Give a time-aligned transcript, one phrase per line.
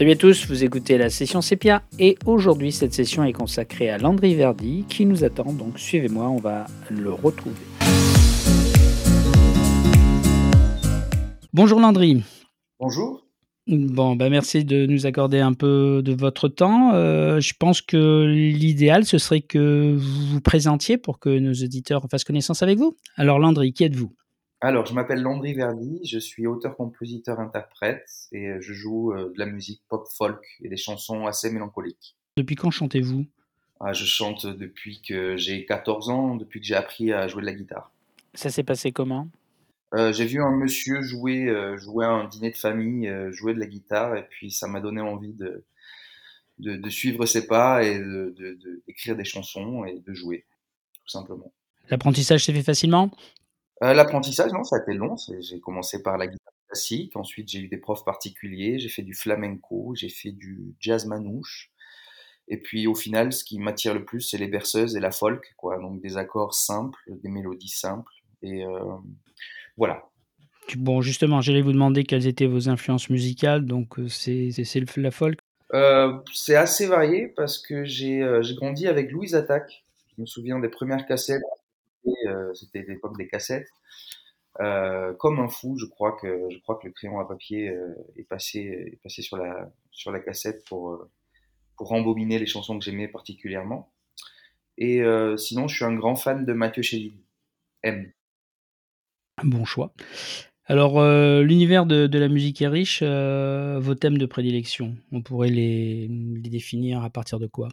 [0.00, 3.98] Salut à tous, vous écoutez la session Sepia et aujourd'hui cette session est consacrée à
[3.98, 7.60] Landry Verdi qui nous attend, donc suivez-moi, on va le retrouver.
[11.52, 12.22] Bonjour Landry.
[12.78, 13.26] Bonjour.
[13.66, 16.94] Bon, ben merci de nous accorder un peu de votre temps.
[16.94, 22.06] Euh, je pense que l'idéal, ce serait que vous vous présentiez pour que nos auditeurs
[22.10, 22.96] fassent connaissance avec vous.
[23.16, 24.14] Alors Landry, qui êtes-vous?
[24.62, 29.32] Alors, je m'appelle Landry Verdi, je suis auteur, compositeur, interprète et euh, je joue euh,
[29.32, 32.14] de la musique pop folk et des chansons assez mélancoliques.
[32.36, 33.24] Depuis quand chantez-vous?
[33.80, 37.46] Ah, Je chante depuis que j'ai 14 ans, depuis que j'ai appris à jouer de
[37.46, 37.90] la guitare.
[38.34, 39.28] Ça s'est passé comment?
[39.94, 43.60] Euh, j'ai vu un monsieur jouer, euh, jouer à un dîner de famille, jouer de
[43.60, 45.64] la guitare, et puis ça m'a donné envie de,
[46.58, 50.44] de, de, suivre ses pas et d'écrire de, de, des chansons et de jouer,
[51.02, 51.50] tout simplement.
[51.88, 53.10] L'apprentissage s'est fait facilement?
[53.82, 55.16] Euh, L'apprentissage, non, ça a été long.
[55.40, 59.14] J'ai commencé par la guitare classique, ensuite j'ai eu des profs particuliers, j'ai fait du
[59.14, 61.70] flamenco, j'ai fait du jazz manouche.
[62.48, 65.54] Et puis au final, ce qui m'attire le plus, c'est les berceuses et la folk,
[65.56, 65.78] quoi.
[65.78, 68.12] Donc des accords simples, des mélodies simples.
[68.42, 68.96] Et euh,
[69.76, 70.10] voilà.
[70.76, 73.64] Bon, justement, j'allais vous demander quelles étaient vos influences musicales.
[73.64, 74.50] Donc, euh, c'est
[74.96, 75.38] la folk?
[75.72, 79.84] Euh, C'est assez varié parce que j'ai euh, grandi avec Louise Attaque.
[80.16, 81.42] Je me souviens des premières cassettes.
[82.06, 83.68] Euh, C'était l'époque des cassettes.
[84.60, 87.94] Euh, comme un fou, je crois que je crois que le crayon à papier euh,
[88.16, 89.36] est passé est passé sur
[90.12, 91.06] la cassette pour
[91.78, 93.92] rembobiner les chansons que j'aimais particulièrement.
[94.76, 95.02] Et
[95.36, 97.12] sinon, je suis un grand fan de Mathieu Chédid.
[97.82, 98.12] M.
[99.44, 99.92] Bon choix.
[100.64, 101.02] Alors,
[101.42, 103.02] l'univers de, la musique est riche.
[103.02, 107.68] Vos thèmes de prédilection, on pourrait les définir à partir de quoi?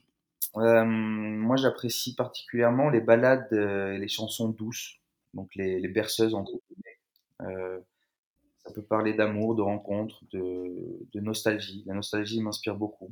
[0.59, 4.97] Euh, Moi, j'apprécie particulièrement les ballades et les chansons douces,
[5.33, 7.81] donc les, les berceuses entre guillemets.
[8.63, 11.83] ça peut parler d'amour, de rencontre, de, de nostalgie.
[11.85, 13.11] La nostalgie m'inspire beaucoup.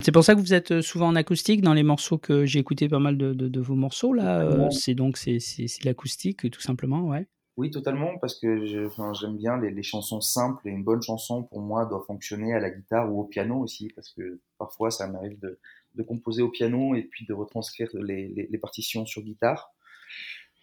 [0.00, 2.88] C'est pour ça que vous êtes souvent en acoustique dans les morceaux que j'ai écouté
[2.88, 4.68] pas mal de, de, de, vos morceaux là.
[4.70, 5.38] c'est donc c'est
[5.84, 7.26] l'acoustique tout simplement, ouais.
[7.56, 11.60] Oui, totalement, parce que j'aime bien les, les, chansons simples et une bonne chanson pour
[11.60, 15.38] moi doit fonctionner à la guitare ou au piano aussi, parce que parfois ça m'arrive
[15.40, 15.58] de,
[15.96, 19.72] de, composer au piano et puis de retranscrire les, les, les partitions sur guitare.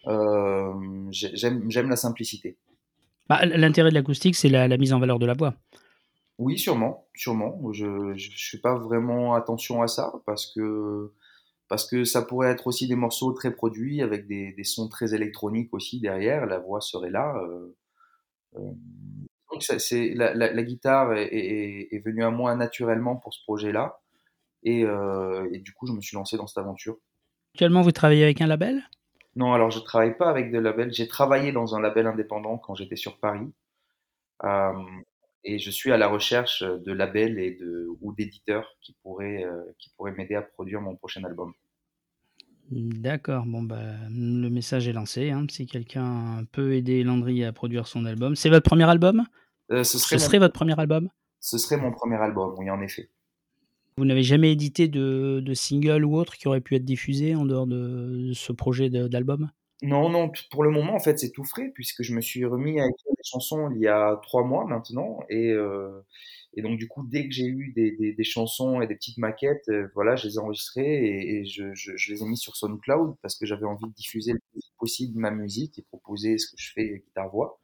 [0.06, 0.72] Euh,
[1.10, 2.56] j'aime la simplicité.
[3.28, 5.54] Bah, L'intérêt de l'acoustique, c'est la, la, mise en valeur de la voix.
[6.38, 7.72] Oui, sûrement, sûrement.
[7.72, 11.12] Je ne fais pas vraiment attention à ça parce que
[11.68, 15.14] parce que ça pourrait être aussi des morceaux très produits avec des, des sons très
[15.14, 16.44] électroniques aussi derrière.
[16.46, 17.34] La voix serait là.
[17.38, 17.74] Euh,
[18.56, 18.72] euh,
[19.50, 23.42] donc c'est la, la, la, guitare est, est, est, venue à moi naturellement pour ce
[23.44, 24.00] projet-là,
[24.64, 26.96] et, euh, et, du coup je me suis lancé dans cette aventure.
[27.54, 28.82] Actuellement, vous travaillez avec un label?
[29.36, 30.92] Non, alors je travaille pas avec de label.
[30.92, 33.52] J'ai travaillé dans un label indépendant quand j'étais sur Paris.
[34.44, 34.72] Euh,
[35.44, 39.62] et je suis à la recherche de labels et de, ou d'éditeurs qui pourraient, euh,
[39.78, 41.52] qui pourraient m'aider à produire mon prochain album.
[42.70, 43.76] D'accord, bon bah
[44.10, 45.30] le message est lancé.
[45.30, 45.46] Hein.
[45.50, 49.24] Si quelqu'un peut aider Landry à produire son album, c'est votre premier album?
[49.70, 50.46] Euh, Ce serait, ce serait mon...
[50.46, 51.10] votre premier album?
[51.40, 53.10] Ce serait mon premier album, oui, en effet.
[53.96, 57.66] Vous n'avez jamais édité de, single ou autre qui aurait pu être diffusé en dehors
[57.66, 59.50] de ce projet d'album?
[59.82, 62.80] Non, non, pour le moment, en fait, c'est tout frais, puisque je me suis remis
[62.80, 65.20] à écrire des chansons il y a trois mois maintenant.
[65.28, 66.00] Et, euh,
[66.56, 70.16] donc, du coup, dès que j'ai eu des, chansons et des petites maquettes, euh, voilà,
[70.16, 73.66] je les ai enregistrées et, je, je, les ai mis sur SoundCloud parce que j'avais
[73.66, 77.60] envie de diffuser le plus possible ma musique et proposer ce que je fais guitare-voix.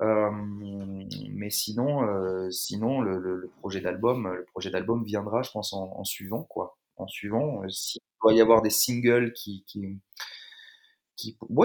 [0.00, 6.76] Mais sinon, sinon le, projet d'album, le projet d'album viendra, je pense, en, suivant, quoi.
[6.96, 9.98] En suivant, s'il doit y avoir des singles qui, qui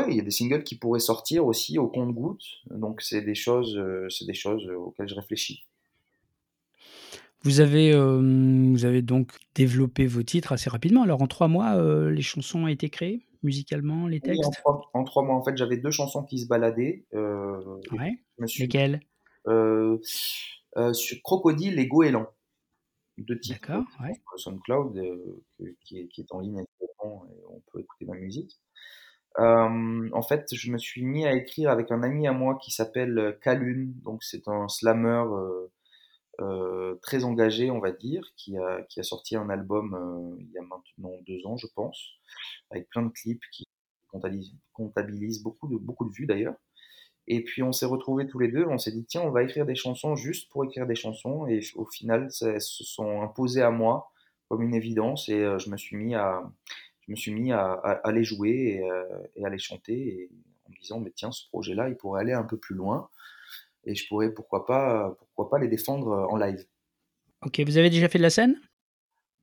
[0.07, 2.45] il y a des singles qui pourraient sortir aussi au compte-gouttes.
[2.69, 5.63] Donc c'est des choses, c'est des choses auxquelles je réfléchis.
[7.41, 11.03] Vous avez, vous avez donc développé vos titres assez rapidement.
[11.03, 13.25] Alors en trois mois, les chansons ont été créées?
[13.43, 14.39] Musicalement, les textes.
[14.39, 17.05] Oui, en, trois, en, trois, mois, en fait, j'avais deux chansons qui se baladaient.
[17.13, 18.19] Euh, ouais.
[18.45, 18.63] Suis...
[18.63, 19.01] Lesquelles?
[19.45, 22.27] Sur Crocodile et Goéland.
[23.17, 23.59] Deux titres.
[23.67, 23.85] D'accord.
[24.01, 24.13] Ouais.
[24.37, 24.93] SoundCloud
[25.83, 28.59] qui est, qui, est, en ligne actuellement et on peut écouter ma musique.
[29.37, 32.71] Euh, en fait, je me suis mis à écrire avec un ami à moi qui
[32.71, 33.91] s'appelle Kalun.
[34.03, 35.71] Donc, c'est un slammer euh, euh,
[37.01, 40.57] très engagé, on va dire, qui a, qui a sorti un album euh, il y
[40.57, 41.99] a maintenant deux ans, je pense,
[42.71, 43.65] avec plein de clips qui
[44.73, 46.55] comptabilisent, beaucoup de beaucoup de vues d'ailleurs.
[47.27, 49.65] Et puis on s'est retrouvés tous les deux, on s'est dit tiens, on va écrire
[49.65, 51.45] des chansons juste pour écrire des chansons.
[51.47, 54.11] Et au final, elles se sont imposées à moi
[54.47, 56.41] comme une évidence et je me suis mis à
[57.09, 60.29] je me suis mis à, les jouer et, euh, à les chanter
[60.65, 63.09] en me disant mais tiens ce projet là il pourrait aller un peu plus loin
[63.89, 66.65] et je pourrais pourquoi pas pourquoi pas les défendre en live
[67.41, 68.59] OK, vous avez déjà fait de la scène?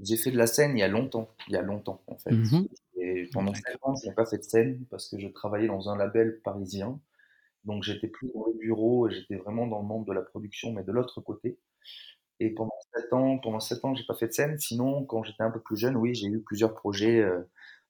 [0.00, 2.32] J'ai fait de la scène il y a longtemps, il y a longtemps en fait.
[2.32, 2.66] Mmh
[2.98, 3.90] Et pendant 7 D'accord.
[3.90, 7.00] ans, je n'ai pas fait de scène parce que je travaillais dans un label parisien.
[7.64, 10.72] Donc j'étais plus dans le bureau et j'étais vraiment dans le monde de la production,
[10.72, 11.58] mais de l'autre côté.
[12.38, 14.58] Et pendant 7 ans, pendant 7 ans, j'ai pas fait de scène.
[14.58, 17.40] Sinon, quand j'étais un peu plus jeune, oui, j'ai eu plusieurs projets, euh,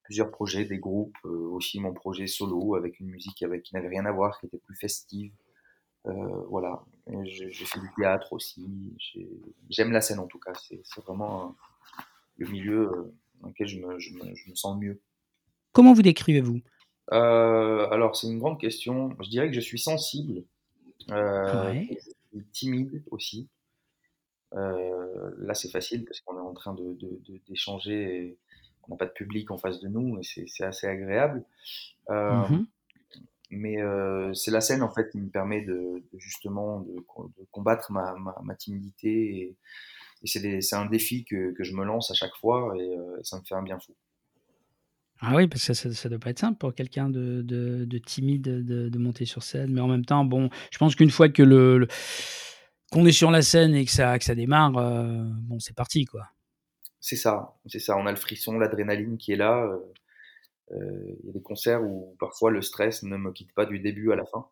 [0.04, 3.88] plusieurs projets, des groupes, euh, aussi mon projet solo avec une musique avec, qui n'avait
[3.88, 5.32] rien à voir, qui était plus festive.
[6.06, 6.12] Euh,
[6.48, 6.82] voilà.
[7.24, 8.66] J'ai fait du théâtre aussi.
[8.98, 9.28] J'ai-
[9.70, 10.52] J'aime la scène en tout cas.
[10.54, 11.52] C'est vraiment euh,
[12.38, 15.00] le milieu euh, dans lequel je me, je me, je me sens mieux.
[15.72, 16.60] Comment vous décrivez-vous?
[17.12, 19.16] Euh, alors, c'est une grande question.
[19.22, 20.42] Je dirais que je suis sensible,
[21.10, 21.98] euh, Ouais.
[22.52, 23.48] timide aussi.
[24.54, 28.38] Euh, là, c'est facile parce qu'on est en train de, de- de- d'échanger et
[28.84, 31.44] on n'a pas de public en face de nous et c'est, assez agréable.
[32.10, 32.66] Euh, Mmh
[33.50, 37.46] mais euh, c'est la scène en fait qui me permet de, de justement de, de
[37.50, 39.56] combattre ma, ma, ma timidité et,
[40.22, 43.38] et c'est, un défi que, que je me lance à chaque fois et euh, ça
[43.38, 43.94] me fait un bien fou.
[45.20, 47.98] Ah oui, parce que ça ça doit pas être simple pour quelqu'un de de de
[47.98, 51.42] timide de monter sur scène, mais en même temps, bon, je pense qu'une fois que
[51.42, 51.88] le le
[52.92, 56.04] qu'on est sur la scène et que ça que ça démarre, heu, bon, c'est parti,
[56.04, 56.28] quoi.
[57.00, 57.96] C'est ça, c'est ça.
[57.96, 59.66] On a le frisson, l'adrénaline qui est là.
[60.72, 63.78] Euh, Il y a des concerts où parfois le stress ne me quitte pas du
[63.78, 64.46] début à la fin.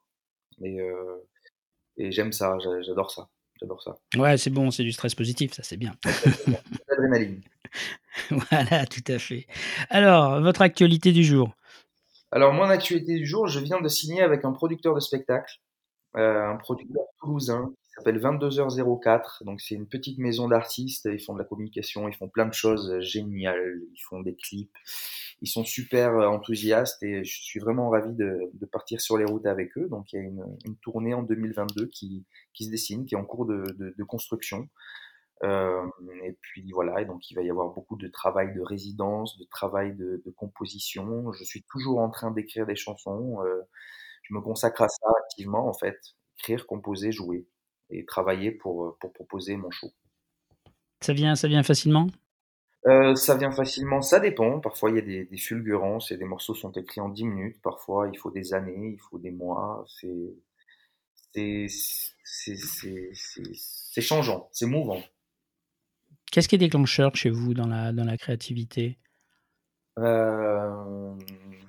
[0.62, 1.16] Et, euh,
[1.96, 3.28] et j'aime ça, j'a- j'adore ça.
[3.60, 3.98] J'adore ça.
[4.16, 5.94] Ouais, c'est bon, c'est du stress positif, ça, c'est bien.
[6.88, 7.40] L'adrénaline.
[8.30, 9.46] Voilà, tout à fait.
[9.90, 11.52] Alors, votre actualité du jour?
[12.30, 15.60] Alors, mon actualité du jour, je viens de signer avec un producteur de spectacle,
[16.16, 19.44] euh, un producteur toulousain s'appelle 22h04.
[19.44, 21.08] Donc, c'est une petite maison d'artistes.
[21.10, 23.80] Ils font de la communication, ils font plein de choses géniales.
[23.92, 24.76] Ils font des clips.
[25.42, 29.46] Ils sont super euh, enthousiastes et je suis vraiment ravi de, partir sur les routes
[29.46, 29.88] avec eux.
[29.88, 33.24] Donc, il y a une, tournée en 2022 qui, qui se dessine, qui est en
[33.24, 34.68] cours de, construction.
[35.42, 35.86] Euh,
[36.24, 39.94] et puis voilà, donc il va y avoir beaucoup de travail de résidence, de travail
[39.94, 41.32] de, composition.
[41.32, 43.42] Je suis toujours en train d'écrire des chansons.
[43.44, 43.62] euh,
[44.22, 45.98] je me consacre à ça activement en fait,
[46.38, 47.46] écrire, composer, jouer
[47.98, 49.92] et travailler pour, euh, pour proposer mon show.
[51.00, 52.08] Ça vient ça vient facilement?
[52.86, 54.60] Euh, ça vient facilement, ça dépend.
[54.60, 57.62] Parfois il y a des, des fulgurances et des morceaux sont écrits en 10 minutes.
[57.62, 59.84] Parfois il faut des années, il faut des mois.
[59.86, 60.40] C'est
[64.00, 65.02] changeant, c'est mouvant.
[66.30, 68.98] Qu'est-ce qui est déclencheur chez vous dans la dans la créativité?
[69.98, 71.14] Euh,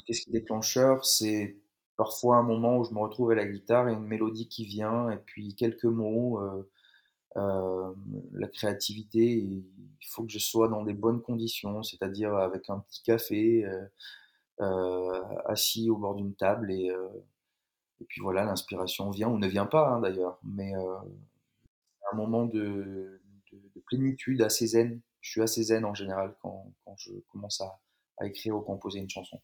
[0.05, 1.05] qu'est-ce qui est déclencheur?
[1.05, 1.55] C'est
[1.97, 5.09] parfois un moment où je me retrouve à la guitare et une mélodie qui vient,
[5.09, 6.39] et puis quelques mots.
[6.41, 6.69] euh,
[7.37, 7.93] euh,
[8.31, 9.65] la créativité, il
[10.09, 13.85] faut que je sois dans des bonnes conditions, c'est-à-dire avec un petit café, euh,
[14.61, 17.09] euh, assis au bord d'une table, et, euh,
[17.99, 20.97] et puis voilà, l'inspiration vient ou ne vient pas hein, d'ailleurs, mais euh,
[22.13, 23.19] un moment de,
[23.51, 25.01] de, de plénitude assez zen.
[25.21, 27.79] Je suis assez zen en général quand, quand je commence à,
[28.17, 29.41] à écrire ou composer une chanson.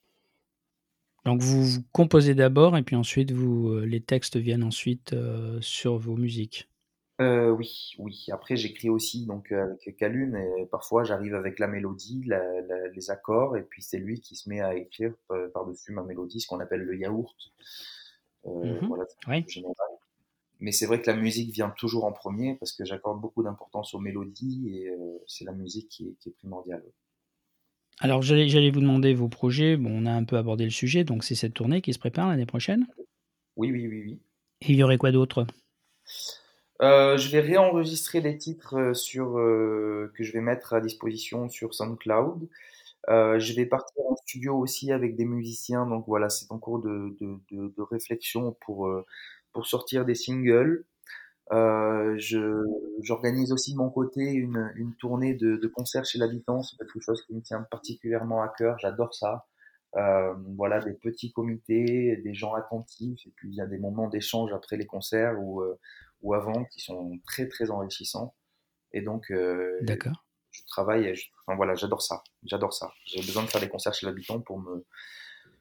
[1.26, 5.60] Donc vous vous composez d'abord et puis ensuite vous, heu, les textes viennent ensuite, heu,
[5.62, 6.70] sur vos musiques?
[7.22, 8.26] Euh, oui, oui.
[8.32, 12.88] Après, j'écris aussi donc euh, avec Calune et parfois j'arrive avec la mélodie, la- la-
[12.88, 16.42] les accords, et puis c'est lui qui se met à écrire euh, par-dessus ma mélodie,
[16.42, 17.36] ce qu'on appelle le yaourt.
[18.46, 19.48] Euh, Mmh voilà, Oui.
[19.48, 19.76] général.
[20.62, 23.94] Mais c'est vrai que la musique vient toujours en premier parce que j'accorde beaucoup d'importance
[23.96, 26.84] aux mélodies et euh, c'est la musique qui est, qui est primordiale.
[28.00, 29.76] Alors j'allais j'allais vous demander vos projets.
[29.78, 32.30] Bon, on a un peu abordé le sujet, donc c'est cette tournée qui se prépare
[32.30, 32.86] l'année prochaine
[33.56, 34.22] Oui, oui, oui, oui.
[34.62, 35.46] et il y aurait quoi d'autre?
[36.82, 41.48] Euh, je vais réenregistrer des titres euh, sur, euh, que je vais mettre à disposition
[41.50, 42.50] sur SoundCloud.
[43.10, 46.80] Euh, je vais partir en studio aussi avec des musiciens, donc voilà, c'est en cours
[46.80, 49.06] de, de, de, de réflexion pour, euh,
[49.54, 50.86] pour sortir des singles.
[51.52, 52.64] Euh, je,
[53.02, 57.00] j'organise aussi de mon côté une, une tournée de, de concerts chez l'habitant, c'est quelque
[57.02, 59.48] chose qui me tient particulièrement à cœur, j'adore ça.
[59.98, 64.08] Euh, voilà, des petits comités, des gens attentifs, et puis il y a des moments
[64.08, 65.78] d'échange après les concerts ou, euh,
[66.22, 68.34] ou avant qui sont très très enrichissants.
[68.94, 70.26] Et donc, euh, D'accord.
[70.52, 72.94] je travaille, et je- enfin voilà, j'adore ça, j'adore ça.
[73.06, 74.86] J'ai besoin de faire des concerts chez l'habitant pour me,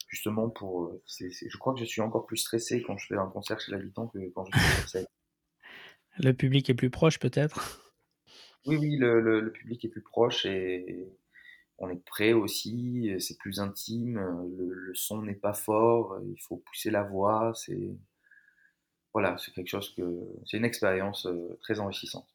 [0.06, 3.06] justement pour, euh, c'est, c'est- je crois que je suis encore plus stressé quand je
[3.08, 5.06] fais un concert chez l'habitant que quand je suis sur scène.
[6.18, 7.92] Le public est plus proche peut-être?
[8.66, 11.08] Oui, oui, le, le, le public est plus proche et
[11.78, 14.20] on est prêt aussi, c'est plus intime,
[14.58, 17.96] le, le son n'est pas fort, il faut pousser la voix, c'est,
[19.12, 20.02] voilà, c'est quelque chose que,
[20.46, 22.28] c'est une expérience euh, très enrichissante.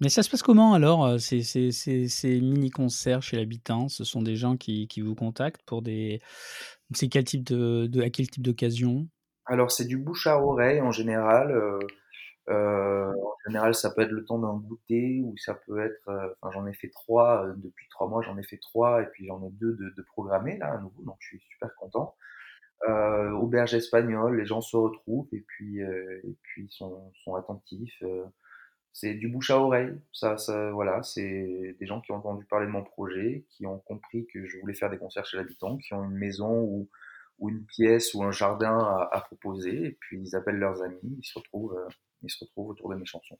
[0.00, 3.88] Mais ça se passe comment alors, heu, ces ces ces ces mini-concerts chez l'habitant?
[3.88, 6.20] Ce sont des gens qui qui vous contactent pour des
[6.94, 9.08] c'est quel type de de à quel type d'occasion?
[9.46, 11.78] Alors c'est du bouche à oreille en général, euh,
[12.48, 16.08] Euh, en général, ça peut être le temps d'un goûter ou ça peut être.
[16.08, 18.22] euh, j'en ai fait trois euh, depuis trois mois.
[18.22, 21.02] J'en ai fait trois et puis j'en ai deux de, de programmés là à nouveau.
[21.04, 22.16] Donc, je suis super content.
[22.88, 28.02] Euh, auberge espagnole, les gens se retrouvent et puis euh, et puis sont, sont attentifs.
[28.02, 28.24] euh,
[28.92, 29.92] c'est du bouche à oreille.
[30.12, 33.78] Ça, ça, voilà, c'est des gens qui ont entendu parler de mon projet, qui ont
[33.80, 36.90] compris que je voulais faire des concerts chez l'habitant, qui ont une maison ou,
[37.38, 41.00] ou une pièce ou un jardin à, à proposer, et puis ils appellent leurs amis,
[41.18, 41.88] ils se retrouvent, euh,
[42.22, 43.38] ils se retrouvent autour de mes chansons.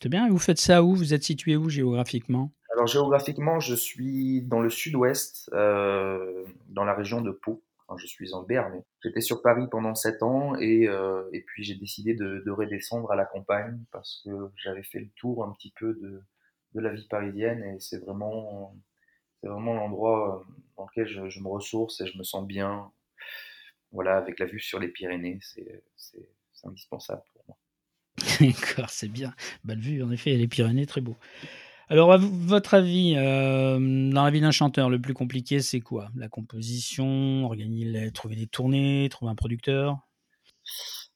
[0.00, 0.26] C'est bien.
[0.26, 0.94] Et vous faites ça où?
[0.94, 2.52] Vous êtes situé où géographiquement?
[2.72, 7.62] Alors géographiquement, je suis dans le sud-ouest, euh, dans la région de Pau.
[7.86, 8.82] Enfin, je suis en Béarn.
[9.02, 13.10] J'étais sur Paris pendant sept ans et, euh, et puis j'ai décidé de, de redescendre
[13.10, 16.22] à la campagne parce que j'avais fait le tour un petit peu de,
[16.74, 18.76] de la vie parisienne et c'est vraiment,
[19.40, 22.92] c'est vraiment l'endroit euh, dans lequel je, je me ressource et je me sens bien.
[23.92, 25.82] Voilà, avec la vue sur les Pyrénées, c'est
[26.62, 27.56] indispensable pour moi.
[28.40, 29.34] D'accord, c'est bien.
[29.64, 31.16] Belle vue, en effet, les Pyrénées, très beau.
[31.90, 33.76] Alors, à votre avis, euh,
[34.12, 36.08] dans la vie d'un chanteur, le plus compliqué, c'est quoi?
[36.14, 39.98] La composition, organiser, trouver des tournées, trouver un producteur?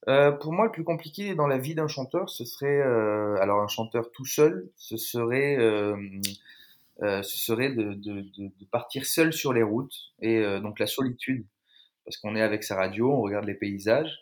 [0.08, 3.60] Euh, pour moi, le plus compliqué dans la vie d'un chanteur, ce serait, euh, alors
[3.60, 5.56] un chanteur tout seul, ce serait,
[7.00, 11.46] ce serait de, partir seul sur les routes et donc la solitude,
[12.04, 14.12] parce qu'on est avec sa radio, on regarde les paysages,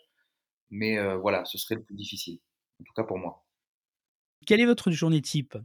[0.69, 2.37] mais voilà, ce serait le plus difficile,
[2.79, 3.43] en tout cas pour moi.
[4.45, 5.57] Quelle est votre journée type?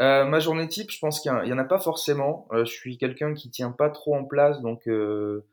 [0.00, 2.46] Euh, ma journée type, je pense qu'il y, en a pas forcément.
[2.52, 5.44] Euh, je suis quelqu'un qui tient pas trop en place, donc euh,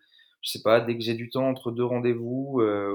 [0.41, 2.93] je sais pas, dès que j'ai du temps entre deux rendez-vous euh,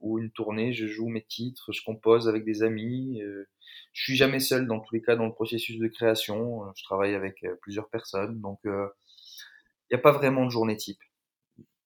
[0.00, 3.20] ou une tournée, je joue mes titres, je compose avec des amis.
[3.92, 6.62] Je suis jamais seul dans tous les cas dans le processus de création.
[6.76, 8.70] Je travaille avec plusieurs personnes, donc il
[9.90, 11.00] n'y a pas vraiment de journée type.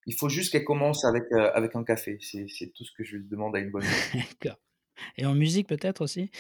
[0.06, 2.18] Il faut juste qu'elle commence avec avec un café.
[2.20, 3.84] C'est tout ce que je demande à une bonne.
[4.42, 4.58] D'accord.
[5.16, 6.30] Et en musique, peut-être aussi?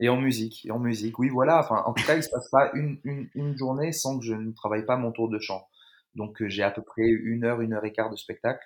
[0.00, 1.58] Et en musique, et en musique, oui, voilà.
[1.60, 4.34] Enfin, en tout cas, il se passe pas une, une, une journée sans que je
[4.34, 5.68] ne travaille pas mon tour de chant.
[6.14, 8.64] Donc, euh, j'ai à peu près une heure, une heure et quart de spectacle,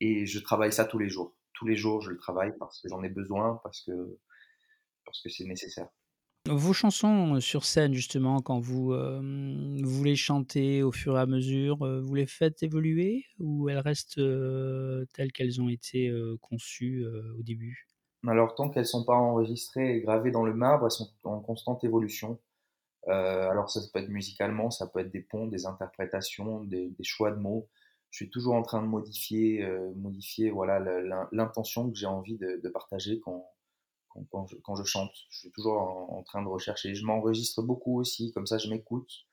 [0.00, 1.36] et je travaille ça tous les jours.
[1.54, 3.92] Tous les jours, je le travaille parce que j'en ai besoin, parce que
[5.04, 5.88] parce que c'est nécessaire.
[6.48, 9.20] Vos chansons euh, sur scène, justement, quand vous, euh,
[9.82, 13.78] vous les chantez au fur et à mesure, euh, vous les faites évoluer ou elles
[13.78, 17.04] restent euh, telles qu'elles ont été conçues
[17.38, 17.86] au début?
[18.26, 21.82] Alors, tant qu'elles sont pas enregistrées et gravées dans le marbre, elles sont en constante
[21.84, 22.38] évolution.
[23.08, 27.32] Euh, alors, ça, peut être musicalement, ça peut être des ponts, des interprétations, des, choix
[27.32, 27.68] de mots.
[28.10, 30.78] Je suis toujours en train de modifier, euh, modifier, voilà,
[31.32, 33.44] l'intention que j'ai envie de, partager quand,
[34.30, 35.12] quand, je, chante.
[35.30, 36.94] Je suis toujours en, en train de rechercher.
[36.94, 39.26] Je m'enregistre beaucoup aussi, comme ça je m'écoute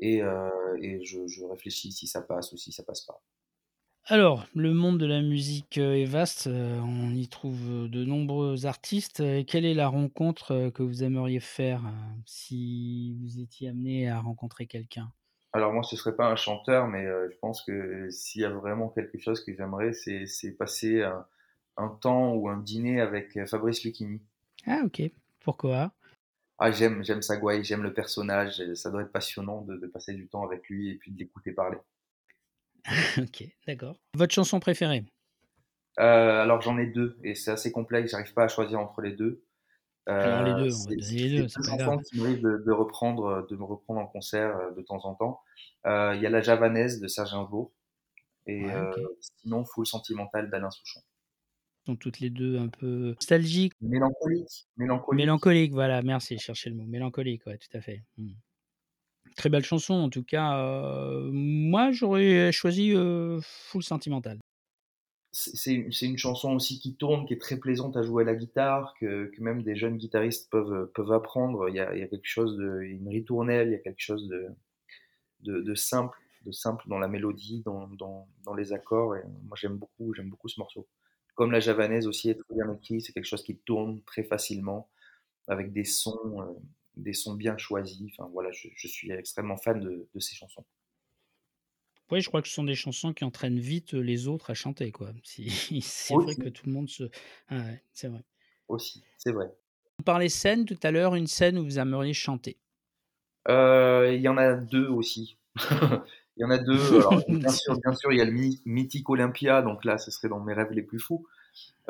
[0.00, 3.22] et, euh, et je, je réfléchis si ça passe ou si ça passe pas.
[4.06, 8.04] Alors, le monde de la musique euh, est vaste, euh, on y trouve euh, de
[8.04, 9.20] nombreux artistes.
[9.20, 11.90] Euh, Quelle est la rencontre euh, que vous aimeriez faire euh,
[12.26, 15.10] si vous étiez amené à rencontrer quelqu'un?
[15.54, 18.50] Alors moi, ce serait pas un chanteur, mais euh, je pense que s'il y a
[18.50, 21.24] vraiment quelque chose que j'aimerais, c'est, c'est passer un,
[21.78, 24.20] un temps ou un dîner avec euh, Fabrice Lucchini.
[24.66, 25.00] Ah, ok.
[25.40, 25.92] Pourquoi?
[26.58, 30.12] Ah, j'aime, j'aime sa gouaille, j'aime le personnage, ça doit être passionnant de, de passer
[30.12, 31.78] du temps avec lui et puis de l'écouter parler.
[33.18, 33.96] Ok, d'accord.
[34.14, 35.04] Votre chanson préférée?
[36.00, 39.12] Euh, alors j'en ai deux et c'est assez complexe, j'arrive pas à choisir entre les
[39.12, 39.44] deux.
[40.22, 42.02] Alors les Euh, deux, on va c'est donner les deux c'est pas chansons grave.
[42.02, 45.40] qui m'arrivent de, de reprendre, de me reprendre en concert euh, de temps en temps.
[45.86, 47.72] Euh, Il y a La Javanaise de Serge Gainsbourg
[48.46, 49.00] et Ouais, euh, ok.
[49.42, 51.00] sinon Full Sentimental d'Alain Souchon.
[51.86, 55.20] sont toutes les deux un peu nostalgiques, Mélancolique, mélancolique.
[55.24, 56.84] mélancoliques, voilà, merci, chercher le mot.
[56.86, 58.04] Mélancolique, ouais, tout à fait.
[58.18, 58.32] Hmm.
[59.36, 60.56] Très belle chanson, en tout cas.
[61.32, 62.94] moi, j'aurais choisi
[63.42, 64.38] Full Sentimental.
[65.36, 68.94] C'est une chanson aussi qui tourne, qui est très plaisante à jouer à la guitare,
[69.00, 71.68] que, même des jeunes guitaristes peuvent, peuvent apprendre.
[71.68, 74.28] Il y a, quelque chose de, une ritournelle, il y a quelque chose
[75.40, 76.16] de, simple,
[76.46, 79.16] de simple dans la mélodie, dans, dans, les accords.
[79.16, 80.86] Et moi, j'aime beaucoup, j'aime beaucoup ce morceau.
[81.34, 84.88] Comme la javanaise aussi est très bien écrit, c'est quelque chose qui tourne très facilement,
[85.48, 86.56] avec des sons,
[86.96, 88.02] des sons bien choisis.
[88.18, 90.64] Enfin voilà, je, je suis extrêmement fan de, de ces chansons.
[92.10, 94.92] Oui, je crois que ce sont des chansons qui entraînent vite les autres à chanter,
[94.92, 95.12] quoi.
[95.24, 97.04] C'est vrai que tout le monde se.
[97.48, 98.22] Ah ouais, c'est vrai.
[98.68, 99.46] aussi, c'est vrai.
[99.98, 102.58] Vous parlez scène tout à l'heure, une scène où vous aimeriez chanter.
[103.48, 105.38] Euh, il y en a deux aussi.
[106.36, 106.96] il y en a deux.
[106.98, 108.32] Alors, bien sûr, bien sûr, il y a le
[108.64, 111.26] mythique Olympia, donc là, ce serait dans mes rêves les plus fous.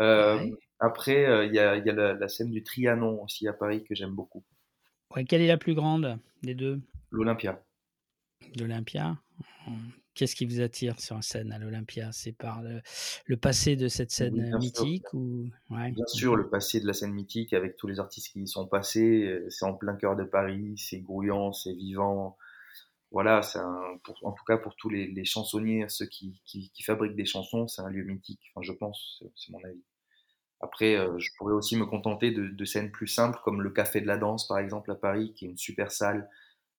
[0.01, 0.53] Euh, Ouais.
[0.81, 3.53] après, euh, il y a, il y a la, la scène du Trianon aussi à
[3.55, 4.45] Paris que j'aime beaucoup.
[5.17, 6.83] Ouais, quelle est la plus grande des deux?
[7.11, 7.65] L'Olympia.
[8.59, 9.19] L'Olympia?
[10.15, 12.13] Qu'est-ce qui vous attire sur scène à l'Olympia?
[12.13, 12.81] C'est par le
[13.27, 15.95] le passé de cette scène, bien sûr, mythique ou ouais?
[15.95, 18.67] bien sûr, le passé de la scène mythique avec tous les artistes qui y sont
[18.69, 22.39] passés, heu, c'est en plein cœur de Paris, c'est grouillant, c'est vivant.
[23.13, 26.71] Voilà, c'est un pour en tout cas pour tous les les chansonniers, ceux qui qui
[26.73, 28.43] qui fabriquent des chansons, c'est un lieu mythique.
[28.55, 29.83] Enfin, je pense, c'est mon avis.
[30.65, 34.01] Après, heu, je pourrais aussi me contenter de de scènes plus simples comme le Café
[34.03, 36.31] de la Danse, par exemple, à Paris, qui est une super salle,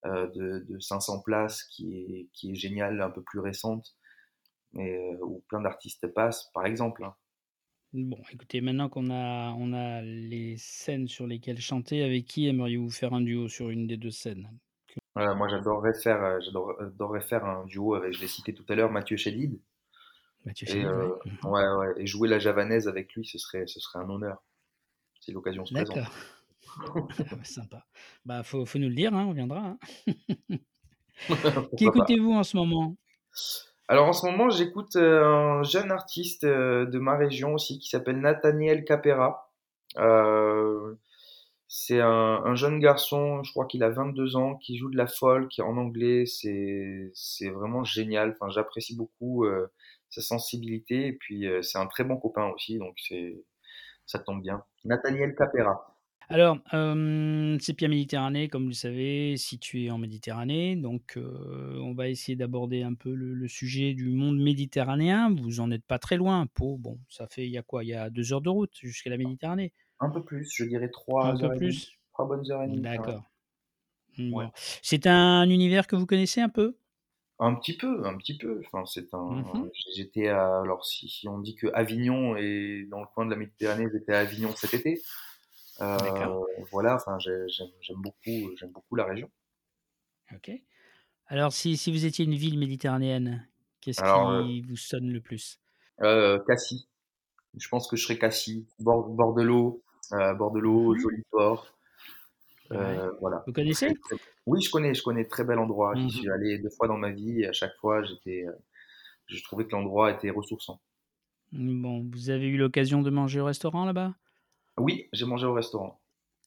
[0.08, 3.98] heu, de de 500 places qui est qui est géniale, un peu plus récente,
[4.74, 7.15] mais heu, où plein d'artistes passent, par exemple, hein.
[7.94, 12.92] Bon, écoutez, maintenant qu'on a on a les scènes sur lesquelles chanter, avec qui aimeriez-vous
[12.92, 14.60] faire un duo sur une des 2 scènes?
[15.13, 16.39] Voilà, moi j'adorerais faire,
[17.22, 19.60] faire un duo avec, je l'ai cité tout à l'heure, Mathieu Chédid
[20.46, 21.06] Mathieu et Chédid, ouais.
[21.06, 24.10] heu, Mmh ouais, ouais et jouer la javanaise avec lui, ce serait ce serait un
[24.10, 24.44] honneur,
[25.22, 26.06] si l'occasion se présente.
[27.44, 27.86] Sympa.
[28.25, 29.78] Bah, faut faut nous le dire, hein, on viendra, hein.
[31.78, 32.96] Qu'écoutez-vous en ce moment?
[33.88, 37.90] Alors en ce moment, j'écoute, heu, un jeune artiste, heu, de ma région aussi qui
[37.90, 39.52] s'appelle Nathaniel Capera.
[41.68, 45.08] C'est un un jeune garçon, je crois qu'il a 22 ans, qui joue de la
[45.08, 46.25] folk en anglais.
[46.25, 48.32] C'est c'est vraiment génial.
[48.32, 49.46] Enfin, j'apprécie beaucoup,
[50.15, 53.45] sa sensibilité et puis, heu, c'est un très bon copain aussi, donc c'est
[54.07, 54.63] ça tombe bien.
[54.86, 55.98] Nathaniel Capera.
[56.27, 56.57] Alors,
[57.60, 62.36] c'est Pierre Méditerranée, comme vous le savez, situé en Méditerranée, donc heu, on va essayer
[62.36, 65.34] d'aborder un peu le le sujet du monde méditerranéen.
[65.36, 67.84] Vous en êtes pas très loin, Pau, bon, ça fait il y a quoi?
[67.84, 69.72] Il y a 2 heures de route jusqu'à la Méditerranée?
[70.00, 71.91] Un peu plus, je dirais Un 3 peu et plus?
[72.13, 72.88] 3 bonnes heures et demie.
[72.98, 73.24] D'accord.
[74.31, 74.48] Ouais.
[74.48, 74.51] bon.
[74.81, 76.77] C'est un univers que vous connaissez un peu?
[77.39, 78.62] Un petit peu, un petit peu.
[78.65, 79.70] Enfin, c'est un mh.
[79.96, 83.36] j'étais à alors si si on dit que Avignon est dans le coin de la
[83.38, 85.06] Méditerranée, j'étais à Avignon cet été.
[85.98, 86.38] D'accord,
[86.72, 89.30] voilà, enfin j'ai j'aime beaucoup, j'aime beaucoup la région.
[90.34, 90.51] OK.
[91.27, 93.50] Alors si si vous étiez une ville méditerranéenne,
[93.82, 95.60] qu'est-ce qui vous sonne le plus?
[96.01, 96.88] heu, Cassis,
[97.57, 99.83] je pense que je serais Cassis, bord bord de l'eau,
[100.14, 101.09] heu, bord de Mmh l'eau, mh.
[101.09, 101.75] joli port,
[102.70, 103.46] Voilà.
[103.46, 103.96] Vous connaissez?
[104.46, 105.96] oui, je connais, je connais, très bel endroit.
[105.96, 106.32] J'y Mmh suis mh.
[106.32, 108.56] allé 2 fois dans ma vie et à chaque fois j'étais, heu,
[109.28, 110.82] je trouvais que l'endroit était ressourçant.
[111.54, 114.14] Mmh, bon, vous avez eu l'occasion de manger au restaurant là-bas?
[114.78, 116.00] Oui, j'ai mangé au restaurant.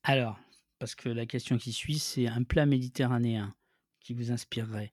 [0.02, 0.40] Alors,
[0.80, 3.54] parce que la question qui suit, c'est un plat méditerranéen
[4.00, 4.92] qui vous inspirerait?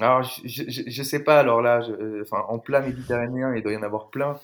[0.00, 3.62] Alors, je je je sais pas, alors là, je, heu, enfin, en plat méditerranéen, il
[3.62, 4.38] doit y en avoir plein.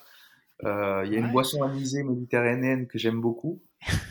[0.64, 3.62] Il y a une boisson anisée méditerranéenne que j'aime beaucoup.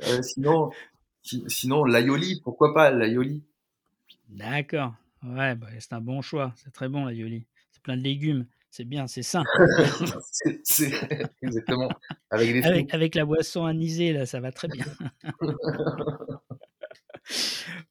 [0.00, 0.70] Heu, sinon
[1.22, 3.42] si sinon l'aioli, pourquoi pas l'aioli?
[4.28, 4.94] d'accord.
[5.22, 7.46] Ouais, bah, c'est un bon choix, c'est très bon l'aioli.
[7.70, 9.44] C'est plein de légumes, c'est bien, c'est sain.
[10.32, 10.92] C'est c'est
[11.42, 11.90] exactement,
[12.30, 12.94] avec des Avec frites.
[12.94, 14.84] avec la boisson anisée là, ça va très bien.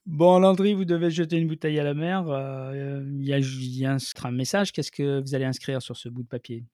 [0.05, 3.65] Bon, Landry, vous devez jeter une bouteille à la mer, heu, il y a j
[3.65, 6.27] il y a un un message, qu'est-ce que vous allez inscrire sur ce bout de
[6.27, 6.65] papier?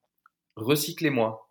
[0.56, 1.47] Recyclez-moi.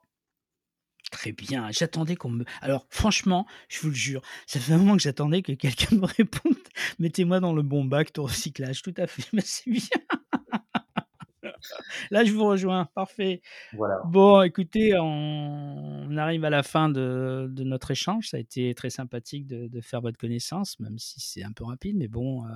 [1.11, 4.97] Très bien, j'attendais qu'on me alors franchement, je vous le jure, ça fait un moment
[4.97, 6.57] que j'attendais que quelqu'un me réponde:
[6.99, 8.81] «Mettez-moi dans le bon bac de recyclage».
[8.81, 10.16] Tout à fait, mais c'est bien.
[12.11, 13.41] Là, je vous rejoins, parfait.
[13.71, 13.99] Voilà.
[14.05, 18.29] Bon, écoutez, on arrive à la fin de de notre échange.
[18.29, 21.63] Ça a été très sympathique de de faire votre connaissance, même si c'est un peu
[21.65, 22.47] rapide, mais bon, moi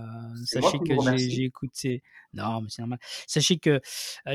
[0.45, 2.99] sachez que j'ai écouté non, mais c'est normal.
[3.27, 3.81] Sachez que, heu,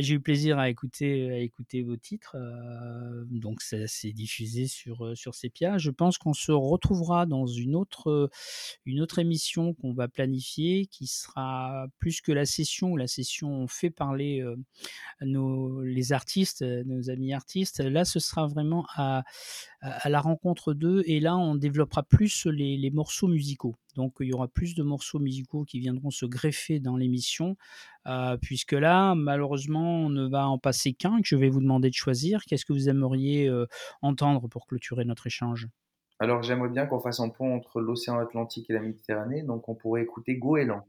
[0.01, 5.17] j'ai eu plaisir à écouter à écouter vos titres, heu, donc ça s'est diffusé sur,
[5.17, 5.79] sur Sepia.
[5.79, 8.31] Je pense qu'on se retrouvera dans une autre,
[8.85, 13.67] une autre émission qu'on va planifier, qui sera plus que la session où la session
[13.69, 14.45] fait parler,
[15.21, 17.81] les artistes, heu, nos amis artistes.
[17.81, 19.23] Là, ce sera vraiment à
[20.09, 23.77] la rencontre d'eux et là, on développera plus les morceaux musicaux.
[23.95, 27.57] Donc il y aura plus de morceaux musicaux qui viendront se greffer dans l'émission,
[28.07, 31.89] heu, puisque là, malheureusement, on ne va en passer qu'un que je vais vous demander
[31.91, 32.45] de choisir.
[32.45, 33.67] Qu'est-ce que vous aimeriez, heu,
[34.03, 35.69] entendre pour clôturer notre échange?
[36.19, 39.75] Alors j'aimerais bien qu'on fasse un pont entre l'océan Atlantique et la Méditerranée, donc on
[39.75, 40.87] pourrait écouter Goéland.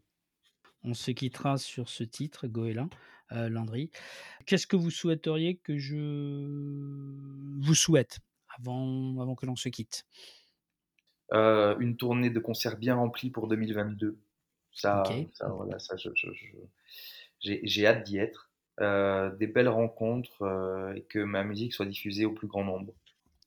[0.87, 2.89] On se quittera sur ce titre, Goéland,
[3.33, 3.91] heu, Landry.
[4.45, 5.97] Qu'est-ce que vous souhaiteriez que je
[7.61, 8.19] vous souhaite
[8.57, 10.05] avant avant que l'on se quitte?
[11.33, 14.17] Heu, une tournée de concerts bien remplie pour 2022.
[14.71, 16.45] Ça ça voilà, ça je je je
[17.39, 18.51] j'ai j'ai hâte d'y être.
[18.81, 22.93] Heu, des belles rencontres, heu, et que ma musique soit diffusée au plus grand nombre.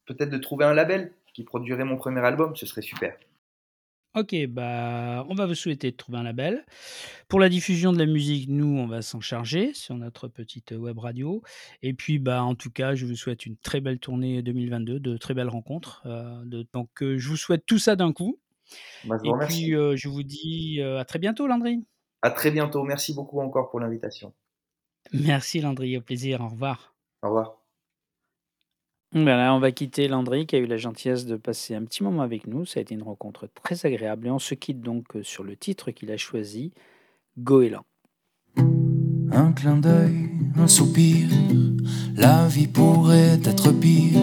[0.06, 3.18] Peut-être de trouver un label qui produirait mon premier album, ce serait super.
[4.16, 6.66] OK, bah, on va vous souhaiter de trouver un label.
[7.28, 10.98] Pour la diffusion de la musique, nous, on va s'en charger sur notre petite web
[10.98, 11.42] radio
[11.82, 15.16] et puis, bah, en tout cas, je vous souhaite une très belle tournée 2022, de
[15.16, 16.02] très belles rencontres,
[16.44, 18.40] de donc heu, je vous souhaite tout ça d'un coup
[19.04, 21.84] Bah, je Et vous puis, euh, je vous dis euh, à très bientôt, Landry.
[22.22, 22.82] À très bientôt.
[22.82, 24.32] Merci beaucoup encore pour l'invitation.
[25.12, 25.96] Merci, Landry.
[25.96, 26.40] Au plaisir.
[26.40, 26.96] Au revoir.
[27.22, 27.59] Au revoir.
[29.12, 32.22] Voilà, on va quitter Landry qui a eu la gentillesse de passer un petit moment
[32.22, 32.64] avec nous.
[32.64, 34.28] Ça a été une rencontre très agréable.
[34.28, 36.70] Et on se quitte donc euh, sur le titre qu'il a choisi,
[37.36, 37.84] Goéland.
[39.32, 41.28] Un clin d'œil, un soupir,
[42.16, 44.20] la vie pourrait être pire.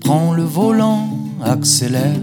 [0.00, 1.08] Prends le volant,
[1.42, 2.20] accélère.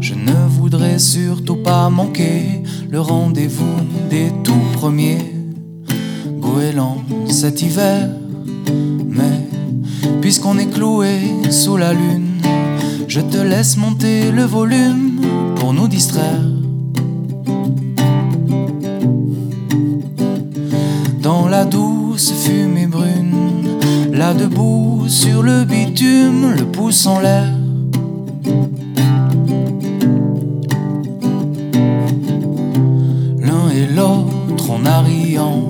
[0.00, 5.18] Je ne voudrais surtout pas manquer le rendez-vous des tout premiers
[6.40, 8.21] goélands cet hiver.
[9.08, 9.48] Mais
[10.20, 11.18] puisqu'on est cloué
[11.50, 12.40] sous la lune,
[13.08, 15.20] je te laisse monter le volume
[15.56, 16.40] pour nous distraire.
[21.20, 23.78] Dans la douce fumée brune,
[24.12, 27.48] là debout sur le bitume, le pouce en l'air.
[33.38, 35.62] L'un et l'autre, on a riant,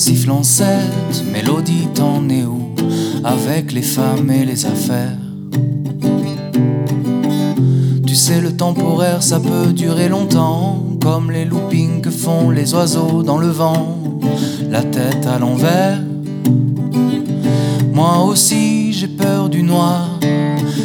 [0.00, 2.74] sifflant cette mélodie, t'en es où
[3.22, 5.18] Avec les femmes et les affaires?
[8.06, 13.22] Tu sais, le temporaire, ça peut durer longtemps, comme les loopings que font les oiseaux
[13.22, 13.98] dans le vent,
[14.70, 16.00] la tête à l'envers.
[17.92, 20.18] Moi aussi, j'ai peur du noir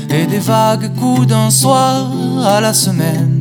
[0.09, 2.11] et des vagues coups d'un soir
[2.45, 3.34] à la semaine.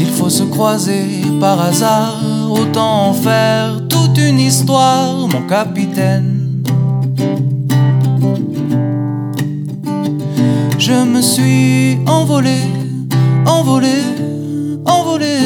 [0.00, 1.04] S'il faut se croiser
[1.40, 6.62] par hasard, autant en faire toute une histoire, mon capitaine.
[10.78, 12.60] Je me suis envolé,
[13.44, 13.98] envolé,
[14.86, 15.36] envolé.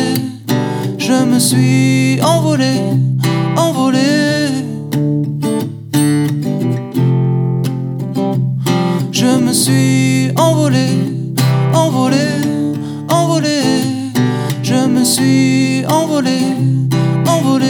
[0.99, 2.75] Je me suis envolé,
[3.57, 4.51] envolé.
[9.11, 10.87] Je me suis envolé,
[11.75, 12.34] envolé.
[15.17, 16.41] Suis envolé,
[17.29, 17.67] envolé.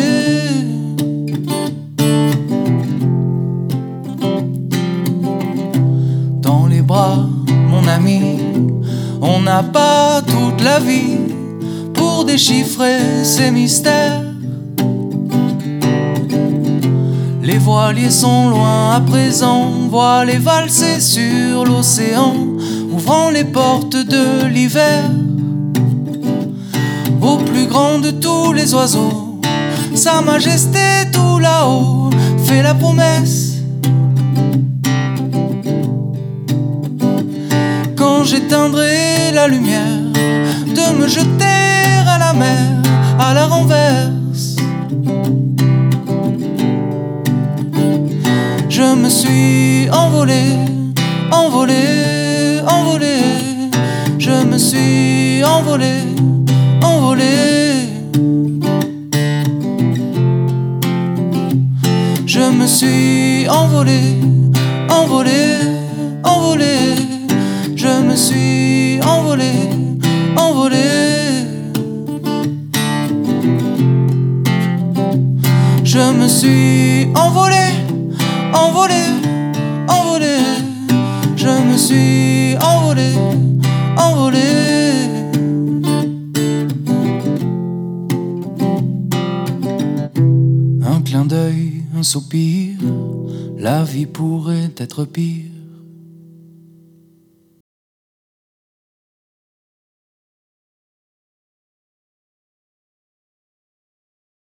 [6.41, 7.29] Dans les bras,
[7.69, 8.39] mon ami,
[9.21, 11.19] on n'a pas toute la vie
[11.93, 14.23] pour déchiffrer ces mystères.
[17.43, 22.37] Les voiliers sont loin à présent, voilés valser sur l'océan,
[22.91, 25.03] ouvrant les portes de l'hiver.
[27.25, 29.41] Au plus grand de tous les oiseaux,
[29.95, 32.11] Sa Majesté tout là-haut
[32.45, 33.55] fait la promesse.
[37.97, 40.03] Quand j'éteindrai la lumière,
[40.67, 41.45] de me jeter
[42.07, 42.83] à la mer,
[43.19, 44.57] à la renverse.
[48.69, 50.43] Je me suis envolé,
[51.31, 53.17] envolé, envolé.
[54.19, 55.95] Je me suis envolé,
[62.37, 64.01] Je me suis envolé,
[64.91, 65.59] envolé,
[66.25, 66.97] envolé.
[67.77, 69.53] Je me suis envolé,
[70.37, 70.89] envolé.
[75.85, 77.67] Je me suis envolé,
[78.53, 79.05] envolé,
[79.89, 80.39] envolé.
[81.37, 83.44] Je me suis envolé.
[92.05, 92.79] Soupir,
[93.59, 95.54] la vie pourrait être pire.